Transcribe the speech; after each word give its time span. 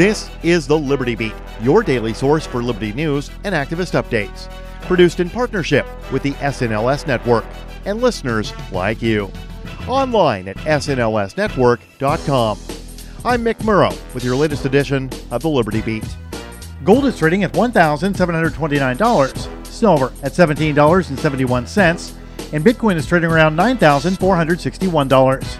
This 0.00 0.32
is 0.42 0.66
the 0.66 0.78
Liberty 0.78 1.14
Beat, 1.14 1.34
your 1.60 1.82
daily 1.82 2.14
source 2.14 2.46
for 2.46 2.62
Liberty 2.62 2.94
news 2.94 3.30
and 3.44 3.54
activist 3.54 4.02
updates. 4.02 4.50
Produced 4.86 5.20
in 5.20 5.28
partnership 5.28 5.86
with 6.10 6.22
the 6.22 6.32
SNLS 6.32 7.06
Network 7.06 7.44
and 7.84 8.00
listeners 8.00 8.54
like 8.72 9.02
you. 9.02 9.30
Online 9.86 10.48
at 10.48 10.56
snlsnetwork.com. 10.56 12.58
I'm 13.26 13.44
Mick 13.44 13.56
Murrow 13.56 14.14
with 14.14 14.24
your 14.24 14.36
latest 14.36 14.64
edition 14.64 15.10
of 15.30 15.42
the 15.42 15.50
Liberty 15.50 15.82
Beat. 15.82 16.16
Gold 16.82 17.04
is 17.04 17.18
trading 17.18 17.44
at 17.44 17.52
$1,729, 17.52 19.66
silver 19.66 20.14
at 20.22 20.32
$17.71, 20.32 22.14
and 22.54 22.64
Bitcoin 22.64 22.96
is 22.96 23.06
trading 23.06 23.30
around 23.30 23.54
$9,461. 23.54 25.58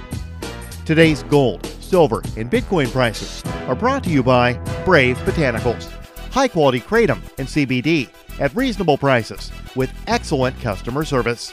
Today's 0.86 1.22
gold, 1.24 1.69
silver, 1.90 2.22
and 2.36 2.50
Bitcoin 2.50 2.90
prices 2.90 3.44
are 3.66 3.74
brought 3.74 4.02
to 4.04 4.10
you 4.10 4.22
by 4.22 4.52
Brave 4.84 5.18
Botanicals. 5.18 5.90
High 6.30 6.48
quality 6.48 6.80
kratom 6.80 7.20
and 7.38 7.48
CBD 7.48 8.08
at 8.38 8.54
reasonable 8.54 8.96
prices 8.96 9.50
with 9.74 9.90
excellent 10.06 10.58
customer 10.60 11.04
service. 11.04 11.52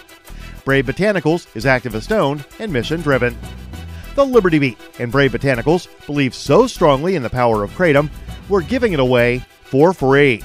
Brave 0.63 0.85
Botanicals 0.85 1.53
is 1.55 1.65
activist 1.65 2.11
owned 2.11 2.45
and 2.59 2.71
mission 2.71 3.01
driven. 3.01 3.35
The 4.15 4.23
Liberty 4.25 4.59
Beat 4.59 4.77
and 4.99 5.11
Brave 5.11 5.31
Botanicals 5.31 5.87
believe 6.05 6.35
so 6.35 6.67
strongly 6.67 7.15
in 7.15 7.23
the 7.23 7.29
power 7.29 7.63
of 7.63 7.71
kratom, 7.71 8.11
we're 8.47 8.61
giving 8.61 8.93
it 8.93 8.99
away 8.99 9.39
for 9.63 9.93
free. 9.93 10.43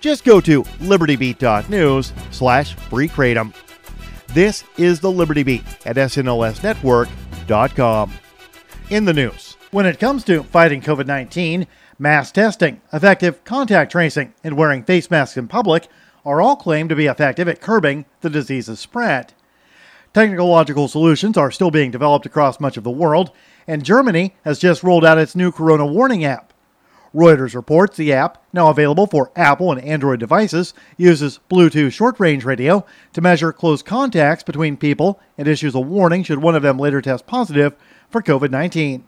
Just 0.00 0.24
go 0.24 0.42
to 0.42 0.62
libertybeat.news 0.62 2.12
slash 2.30 2.74
free 2.74 3.08
kratom. 3.08 3.54
This 4.28 4.64
is 4.76 5.00
the 5.00 5.10
Liberty 5.10 5.42
Beat 5.42 5.64
at 5.86 5.96
snlsnetwork.com. 5.96 8.12
In 8.90 9.04
the 9.04 9.12
news, 9.12 9.56
When 9.70 9.86
it 9.86 10.00
comes 10.00 10.24
to 10.24 10.42
fighting 10.42 10.80
COVID 10.80 11.06
19, 11.06 11.68
mass 11.96 12.32
testing, 12.32 12.80
effective 12.92 13.44
contact 13.44 13.92
tracing, 13.92 14.34
and 14.42 14.56
wearing 14.56 14.82
face 14.82 15.08
masks 15.12 15.36
in 15.36 15.46
public 15.46 15.86
are 16.26 16.40
all 16.40 16.56
claimed 16.56 16.88
to 16.88 16.96
be 16.96 17.06
effective 17.06 17.46
at 17.46 17.60
curbing 17.60 18.04
the 18.20 18.28
disease's 18.28 18.80
spread. 18.80 19.32
Technological 20.12 20.88
solutions 20.88 21.36
are 21.36 21.52
still 21.52 21.70
being 21.70 21.92
developed 21.92 22.26
across 22.26 22.58
much 22.58 22.76
of 22.76 22.82
the 22.82 22.90
world, 22.90 23.30
and 23.64 23.84
Germany 23.84 24.34
has 24.44 24.58
just 24.58 24.82
rolled 24.82 25.04
out 25.04 25.18
its 25.18 25.36
new 25.36 25.52
Corona 25.52 25.86
Warning 25.86 26.24
app. 26.24 26.49
Reuters 27.14 27.56
reports 27.56 27.96
the 27.96 28.12
app, 28.12 28.40
now 28.52 28.68
available 28.70 29.06
for 29.06 29.32
Apple 29.34 29.72
and 29.72 29.82
Android 29.82 30.20
devices, 30.20 30.74
uses 30.96 31.40
Bluetooth 31.50 31.92
short 31.92 32.20
range 32.20 32.44
radio 32.44 32.86
to 33.12 33.20
measure 33.20 33.52
close 33.52 33.82
contacts 33.82 34.44
between 34.44 34.76
people 34.76 35.20
and 35.36 35.48
issues 35.48 35.74
a 35.74 35.80
warning 35.80 36.22
should 36.22 36.40
one 36.40 36.54
of 36.54 36.62
them 36.62 36.78
later 36.78 37.02
test 37.02 37.26
positive 37.26 37.74
for 38.10 38.22
COVID 38.22 38.50
19. 38.50 39.04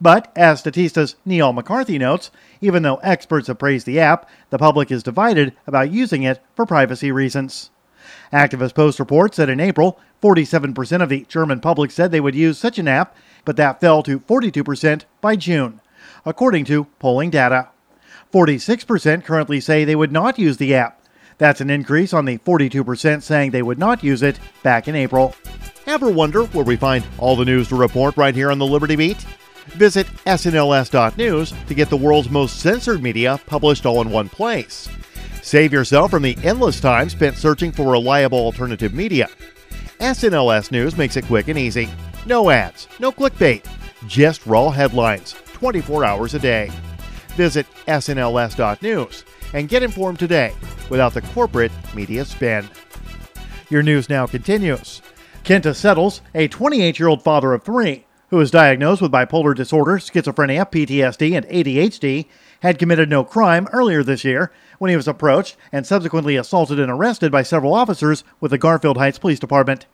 But, 0.00 0.32
as 0.36 0.60
Statista's 0.60 1.16
Niall 1.26 1.52
McCarthy 1.52 1.98
notes, 1.98 2.30
even 2.60 2.82
though 2.82 2.96
experts 2.96 3.48
have 3.48 3.58
praised 3.58 3.84
the 3.84 4.00
app, 4.00 4.28
the 4.48 4.58
public 4.58 4.90
is 4.90 5.02
divided 5.02 5.54
about 5.66 5.90
using 5.90 6.22
it 6.22 6.40
for 6.54 6.64
privacy 6.64 7.12
reasons. 7.12 7.70
Activist 8.32 8.74
Post 8.74 8.98
reports 8.98 9.36
that 9.36 9.50
in 9.50 9.60
April, 9.60 9.98
47% 10.22 11.02
of 11.02 11.08
the 11.08 11.26
German 11.28 11.60
public 11.60 11.90
said 11.90 12.10
they 12.10 12.20
would 12.20 12.34
use 12.34 12.56
such 12.58 12.78
an 12.78 12.88
app, 12.88 13.14
but 13.44 13.56
that 13.56 13.80
fell 13.80 14.02
to 14.04 14.20
42% 14.20 15.04
by 15.20 15.36
June, 15.36 15.80
according 16.24 16.64
to 16.66 16.84
polling 16.98 17.30
data. 17.30 17.68
46% 18.32 19.24
currently 19.24 19.60
say 19.60 19.84
they 19.84 19.96
would 19.96 20.12
not 20.12 20.38
use 20.38 20.56
the 20.58 20.74
app. 20.74 21.00
That's 21.38 21.60
an 21.60 21.70
increase 21.70 22.12
on 22.12 22.24
the 22.24 22.38
42% 22.38 23.22
saying 23.22 23.50
they 23.50 23.62
would 23.62 23.78
not 23.78 24.04
use 24.04 24.22
it 24.22 24.38
back 24.62 24.88
in 24.88 24.96
April. 24.96 25.34
ever 25.86 26.10
wonder 26.10 26.44
where 26.46 26.64
we 26.64 26.76
find 26.76 27.06
all 27.16 27.36
the 27.36 27.44
news 27.44 27.68
to 27.68 27.76
report 27.76 28.16
right 28.16 28.34
here 28.34 28.50
on 28.50 28.58
the 28.58 28.66
Liberty 28.66 28.96
Beat? 28.96 29.24
Visit 29.68 30.06
snls.news 30.26 31.54
to 31.66 31.74
get 31.74 31.88
the 31.88 31.96
world's 31.96 32.30
most 32.30 32.58
censored 32.60 33.02
media 33.02 33.40
published 33.46 33.86
all 33.86 34.00
in 34.02 34.10
one 34.10 34.28
place. 34.28 34.88
Save 35.42 35.72
yourself 35.72 36.10
from 36.10 36.24
the 36.24 36.36
endless 36.42 36.80
time 36.80 37.08
spent 37.08 37.36
searching 37.36 37.72
for 37.72 37.90
reliable 37.90 38.38
alternative 38.38 38.92
media. 38.92 39.28
SNLS 40.00 40.70
News 40.70 40.96
makes 40.96 41.16
it 41.16 41.24
quick 41.26 41.48
and 41.48 41.58
easy. 41.58 41.88
No 42.26 42.50
ads, 42.50 42.88
no 42.98 43.10
clickbait, 43.12 43.64
just 44.06 44.44
raw 44.46 44.70
headlines 44.70 45.34
24 45.58 46.04
hours 46.04 46.34
a 46.34 46.38
day. 46.38 46.70
Visit 47.30 47.66
snls.news 47.86 49.24
and 49.54 49.68
get 49.68 49.82
informed 49.82 50.18
today 50.18 50.54
without 50.88 51.14
the 51.14 51.22
corporate 51.22 51.72
media 51.94 52.24
spin. 52.24 52.68
Your 53.68 53.82
news 53.82 54.08
now 54.08 54.26
continues. 54.26 55.02
Kenta 55.44 55.74
Settles, 55.74 56.20
a 56.34 56.48
28 56.48 56.98
year 56.98 57.08
old 57.08 57.22
father 57.22 57.52
of 57.52 57.62
three, 57.62 58.06
who 58.30 58.36
was 58.36 58.50
diagnosed 58.50 59.02
with 59.02 59.12
bipolar 59.12 59.54
disorder, 59.54 59.98
schizophrenia, 59.98 60.70
PTSD, 60.70 61.36
and 61.36 61.46
ADHD, 61.46 62.26
had 62.60 62.78
committed 62.78 63.08
no 63.08 63.24
crime 63.24 63.68
earlier 63.72 64.02
this 64.02 64.24
year 64.24 64.52
when 64.78 64.90
he 64.90 64.96
was 64.96 65.08
approached 65.08 65.56
and 65.72 65.86
subsequently 65.86 66.36
assaulted 66.36 66.78
and 66.78 66.90
arrested 66.90 67.32
by 67.32 67.42
several 67.42 67.74
officers 67.74 68.24
with 68.40 68.50
the 68.50 68.58
Garfield 68.58 68.96
Heights 68.96 69.18
Police 69.18 69.38
Department. 69.38 69.86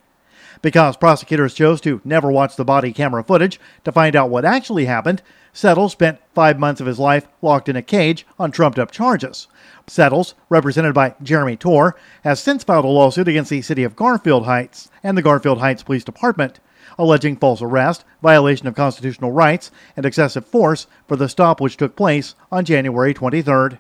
Because 0.63 0.97
prosecutors 0.97 1.55
chose 1.55 1.81
to 1.83 2.01
never 2.05 2.31
watch 2.31 2.57
the 2.57 2.65
body 2.65 2.93
camera 2.93 3.23
footage 3.23 3.61
to 3.85 3.93
find 3.93 4.17
out 4.17 4.31
what 4.31 4.45
actually 4.45 4.87
happened, 4.87 5.23
Settles 5.53 5.93
spent 5.93 6.19
five 6.35 6.59
months 6.59 6.81
of 6.81 6.87
his 6.89 6.99
life 6.99 7.29
locked 7.41 7.69
in 7.69 7.77
a 7.77 7.83
cage 7.83 8.27
on 8.41 8.51
trumped 8.51 8.79
up 8.79 8.91
charges. 8.91 9.47
Settles, 9.87 10.35
represented 10.49 10.95
by 10.95 11.15
Jeremy 11.23 11.57
Torr, 11.57 11.95
has 12.25 12.41
since 12.41 12.65
filed 12.65 12.85
a 12.85 12.89
lawsuit 12.89 13.29
against 13.29 13.51
the 13.51 13.63
city 13.63 13.85
of 13.85 13.95
Garfield 13.95 14.47
Heights 14.47 14.91
and 15.05 15.17
the 15.17 15.23
Garfield 15.23 15.61
Heights 15.61 15.85
Police 15.85 16.03
Department, 16.03 16.59
alleging 16.99 17.37
false 17.37 17.63
arrest, 17.63 18.05
violation 18.21 18.67
of 18.67 18.75
constitutional 18.75 19.31
rights, 19.31 19.71
and 19.97 20.05
excessive 20.05 20.45
force 20.45 20.89
for 21.07 21.15
the 21.15 21.29
stop 21.29 21.61
which 21.61 21.77
took 21.77 21.95
place 21.95 22.35
on 22.51 22.65
January 22.65 23.15
23rd. 23.15 23.79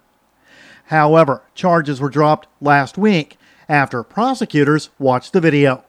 However, 0.87 1.43
charges 1.55 2.01
were 2.01 2.11
dropped 2.11 2.47
last 2.61 2.97
week 2.97 3.37
after 3.69 4.05
prosecutors 4.05 4.91
watched 4.99 5.33
the 5.33 5.41
video. 5.41 5.83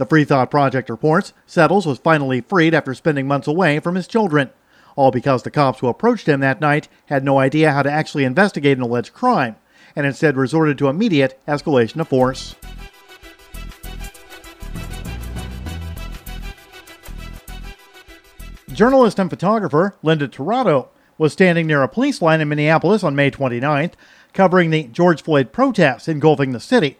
The 0.00 0.06
Free 0.06 0.24
Thought 0.24 0.50
Project 0.50 0.88
reports 0.88 1.34
Settles 1.44 1.84
was 1.84 1.98
finally 1.98 2.40
freed 2.40 2.72
after 2.72 2.94
spending 2.94 3.28
months 3.28 3.46
away 3.46 3.80
from 3.80 3.96
his 3.96 4.08
children, 4.08 4.48
all 4.96 5.10
because 5.10 5.42
the 5.42 5.50
cops 5.50 5.80
who 5.80 5.88
approached 5.88 6.26
him 6.26 6.40
that 6.40 6.58
night 6.58 6.88
had 7.08 7.22
no 7.22 7.38
idea 7.38 7.72
how 7.72 7.82
to 7.82 7.92
actually 7.92 8.24
investigate 8.24 8.78
an 8.78 8.82
alleged 8.82 9.12
crime 9.12 9.56
and 9.94 10.06
instead 10.06 10.38
resorted 10.38 10.78
to 10.78 10.88
immediate 10.88 11.38
escalation 11.46 12.00
of 12.00 12.08
force. 12.08 12.54
Journalist 18.72 19.18
and 19.18 19.28
photographer 19.28 19.96
Linda 20.02 20.28
Tirado 20.28 20.88
was 21.18 21.34
standing 21.34 21.66
near 21.66 21.82
a 21.82 21.88
police 21.88 22.22
line 22.22 22.40
in 22.40 22.48
Minneapolis 22.48 23.04
on 23.04 23.14
May 23.14 23.30
29th, 23.30 23.92
covering 24.32 24.70
the 24.70 24.84
George 24.84 25.22
Floyd 25.22 25.52
protests 25.52 26.08
engulfing 26.08 26.52
the 26.52 26.58
city. 26.58 26.96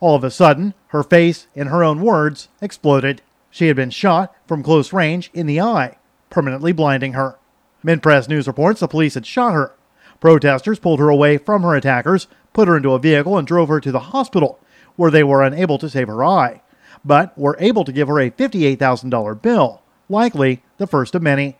All 0.00 0.16
of 0.16 0.24
a 0.24 0.30
sudden, 0.30 0.74
her 0.88 1.02
face, 1.02 1.46
in 1.54 1.66
her 1.66 1.84
own 1.84 2.00
words, 2.00 2.48
exploded. 2.62 3.20
She 3.50 3.66
had 3.66 3.76
been 3.76 3.90
shot 3.90 4.34
from 4.46 4.62
close 4.62 4.92
range 4.92 5.30
in 5.34 5.46
the 5.46 5.60
eye, 5.60 5.98
permanently 6.30 6.72
blinding 6.72 7.12
her. 7.12 7.36
MintPress 7.84 8.28
News 8.28 8.46
reports 8.46 8.80
the 8.80 8.88
police 8.88 9.14
had 9.14 9.26
shot 9.26 9.52
her. 9.52 9.74
Protesters 10.18 10.78
pulled 10.78 11.00
her 11.00 11.08
away 11.08 11.36
from 11.36 11.62
her 11.62 11.74
attackers, 11.74 12.28
put 12.52 12.68
her 12.68 12.76
into 12.76 12.92
a 12.92 12.98
vehicle, 12.98 13.36
and 13.36 13.46
drove 13.46 13.68
her 13.68 13.80
to 13.80 13.92
the 13.92 14.00
hospital, 14.00 14.58
where 14.96 15.10
they 15.10 15.22
were 15.22 15.42
unable 15.42 15.78
to 15.78 15.88
save 15.88 16.08
her 16.08 16.24
eye, 16.24 16.62
but 17.04 17.36
were 17.38 17.56
able 17.58 17.84
to 17.84 17.92
give 17.92 18.08
her 18.08 18.18
a 18.18 18.30
$58,000 18.30 19.42
bill, 19.42 19.82
likely 20.08 20.62
the 20.78 20.86
first 20.86 21.14
of 21.14 21.22
many. 21.22 21.58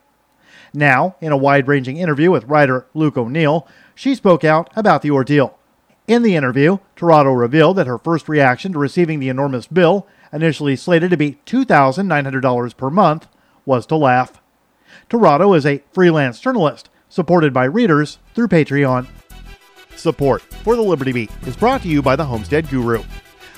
Now, 0.72 1.16
in 1.20 1.32
a 1.32 1.36
wide 1.36 1.68
ranging 1.68 1.96
interview 1.96 2.30
with 2.30 2.44
writer 2.44 2.86
Luke 2.94 3.16
O'Neill, 3.16 3.66
she 3.94 4.14
spoke 4.14 4.44
out 4.44 4.70
about 4.76 5.02
the 5.02 5.10
ordeal. 5.10 5.58
In 6.10 6.24
the 6.24 6.34
interview, 6.34 6.78
Tirado 6.96 7.32
revealed 7.38 7.76
that 7.76 7.86
her 7.86 7.96
first 7.96 8.28
reaction 8.28 8.72
to 8.72 8.80
receiving 8.80 9.20
the 9.20 9.28
enormous 9.28 9.68
bill, 9.68 10.08
initially 10.32 10.74
slated 10.74 11.12
to 11.12 11.16
be 11.16 11.38
$2,900 11.46 12.76
per 12.76 12.90
month, 12.90 13.28
was 13.64 13.86
to 13.86 13.94
laugh. 13.94 14.42
Tirado 15.08 15.56
is 15.56 15.64
a 15.64 15.84
freelance 15.92 16.40
journalist, 16.40 16.90
supported 17.08 17.52
by 17.52 17.62
readers 17.62 18.18
through 18.34 18.48
Patreon. 18.48 19.06
Support 19.94 20.42
for 20.42 20.74
the 20.74 20.82
Liberty 20.82 21.12
Beat 21.12 21.30
is 21.46 21.54
brought 21.54 21.82
to 21.82 21.88
you 21.88 22.02
by 22.02 22.16
the 22.16 22.24
Homestead 22.24 22.68
Guru. 22.68 23.04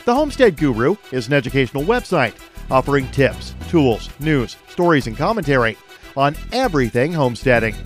The 0.04 0.14
Homestead 0.14 0.58
Guru 0.58 0.96
is 1.10 1.28
an 1.28 1.32
educational 1.32 1.84
website 1.84 2.34
offering 2.70 3.08
tips, 3.12 3.54
tools, 3.70 4.10
news, 4.20 4.58
stories, 4.68 5.06
and 5.06 5.16
commentary 5.16 5.78
on 6.18 6.36
everything 6.52 7.14
homesteading. 7.14 7.76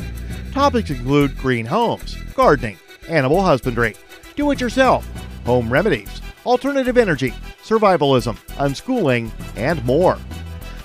Topics 0.51 0.91
include 0.91 1.39
green 1.39 1.67
homes, 1.67 2.17
gardening, 2.35 2.79
animal 3.09 3.43
husbandry, 3.43 3.95
do 4.37 4.51
it 4.51 4.61
yourself, 4.61 5.07
home 5.45 5.69
remedies, 5.73 6.21
alternative 6.45 6.97
energy, 6.97 7.33
survivalism, 7.65 8.37
unschooling, 8.57 9.31
and 9.57 9.85
more. 9.85 10.19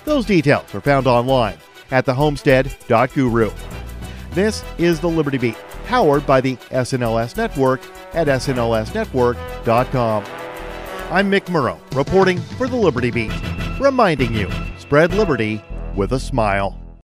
Those 0.04 0.26
details 0.26 0.74
are 0.74 0.80
found 0.80 1.06
online 1.06 1.58
at 1.90 2.06
thehomestead.guru. 2.06 3.50
This 4.32 4.64
is 4.78 4.98
the 4.98 5.08
Liberty 5.08 5.38
Beat, 5.38 5.56
powered 5.86 6.26
by 6.26 6.40
the 6.40 6.56
SNLS 6.56 7.36
Network 7.36 7.82
at 8.14 8.26
snlsnetwork.com. 8.26 10.24
I'm 11.10 11.30
Mick 11.30 11.44
Murrow, 11.46 11.78
reporting 11.94 12.38
for 12.38 12.66
the 12.66 12.76
Liberty 12.76 13.10
Beat, 13.10 13.32
reminding 13.78 14.34
you 14.34 14.50
spread 14.78 15.12
liberty 15.12 15.62
with 15.94 16.12
a 16.12 16.20
smile. 16.20 16.81